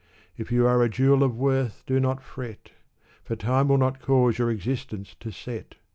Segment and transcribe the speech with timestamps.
[0.35, 2.71] If you are a jewel of worth, do not fret!
[3.23, 5.75] For time will not cause your existence to set.